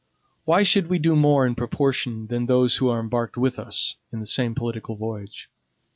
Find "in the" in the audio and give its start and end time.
4.11-4.25